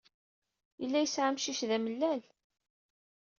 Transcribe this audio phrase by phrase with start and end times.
[0.81, 2.21] Yella yesɛa amcic d amellal.